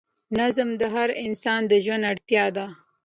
نظم 0.39 0.69
د 0.81 0.83
هر 0.95 1.09
انسان 1.25 1.61
د 1.67 1.73
ژوند 1.85 2.03
اړتیا 2.11 2.45
ده. 2.55 2.65